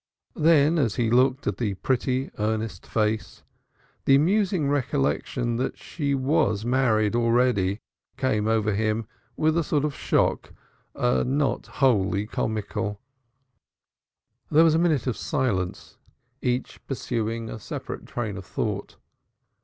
[0.39, 3.43] Then as he looked at her pretty, earnest face
[4.05, 7.81] the amusing recollection that she was married already
[8.17, 10.53] came over him with a sort of shock,
[10.95, 12.99] not wholly comical.
[14.49, 15.99] There was a minute of silence,
[16.41, 18.95] each pursuing a separate train of thought.